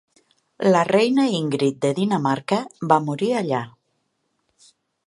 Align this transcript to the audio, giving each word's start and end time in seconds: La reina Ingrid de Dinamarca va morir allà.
La 0.69 0.79
reina 0.87 1.25
Ingrid 1.41 1.79
de 1.85 1.93
Dinamarca 2.01 2.61
va 2.95 2.99
morir 3.11 3.31
allà. 3.45 3.65